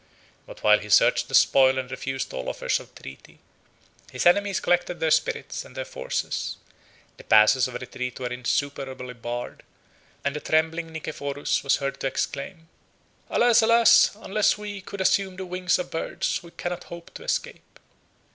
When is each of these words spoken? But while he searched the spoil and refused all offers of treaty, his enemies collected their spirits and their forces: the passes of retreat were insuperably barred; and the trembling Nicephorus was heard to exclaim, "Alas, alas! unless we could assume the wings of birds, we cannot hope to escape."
But 0.47 0.63
while 0.63 0.79
he 0.79 0.89
searched 0.89 1.27
the 1.27 1.35
spoil 1.35 1.77
and 1.77 1.91
refused 1.91 2.33
all 2.33 2.49
offers 2.49 2.79
of 2.79 2.95
treaty, 2.95 3.37
his 4.11 4.25
enemies 4.25 4.59
collected 4.59 4.99
their 4.99 5.11
spirits 5.11 5.63
and 5.63 5.75
their 5.77 5.85
forces: 5.85 6.57
the 7.17 7.23
passes 7.23 7.67
of 7.67 7.75
retreat 7.75 8.19
were 8.19 8.33
insuperably 8.33 9.13
barred; 9.13 9.61
and 10.25 10.35
the 10.35 10.39
trembling 10.39 10.91
Nicephorus 10.91 11.63
was 11.63 11.75
heard 11.75 11.99
to 11.99 12.07
exclaim, 12.07 12.67
"Alas, 13.29 13.61
alas! 13.61 14.13
unless 14.15 14.57
we 14.57 14.81
could 14.81 15.01
assume 15.01 15.35
the 15.35 15.45
wings 15.45 15.77
of 15.77 15.91
birds, 15.91 16.41
we 16.41 16.49
cannot 16.49 16.85
hope 16.85 17.13
to 17.13 17.23
escape." 17.23 17.79